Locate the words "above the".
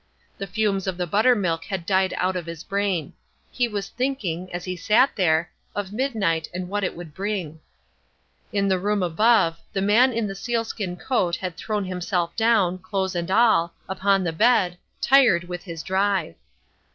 9.03-9.79